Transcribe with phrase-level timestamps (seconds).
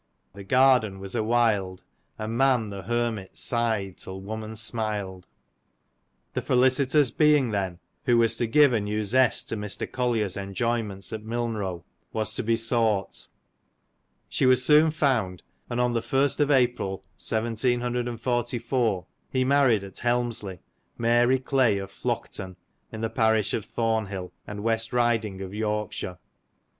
[0.33, 1.83] <i ### Tiig garden was a wild,
[2.17, 5.27] And man the hermit sighed till woman smil'd.
[6.33, 9.85] The felicitous being then, who was to give a new zest to Mr.
[9.85, 11.83] Collier's enjoyments at Milnrow,
[12.13, 13.27] was to be sought;
[14.27, 20.61] she was soon found, and on the first of April, 1744, he married at Helmsley,
[20.97, 22.55] Mary Clay, of Flockton,
[22.91, 26.17] in the parish of Thornhill, and West Eiding of Yorkshire.